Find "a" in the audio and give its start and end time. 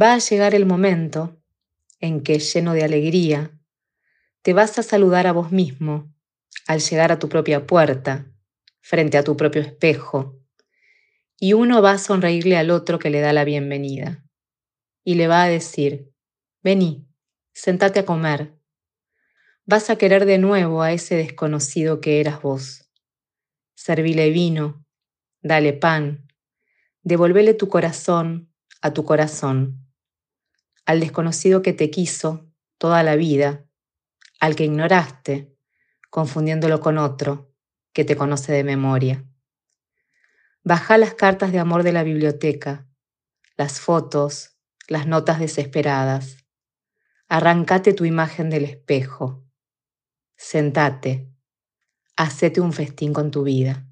0.14-0.18, 4.78-4.84, 5.26-5.32, 7.10-7.18, 9.18-9.24, 11.92-11.98, 15.42-15.48, 17.98-18.04, 19.90-19.96, 20.82-20.92, 28.80-28.92